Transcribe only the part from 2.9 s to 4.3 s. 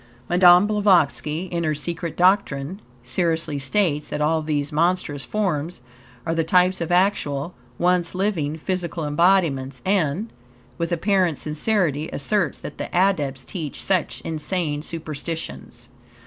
seriously states that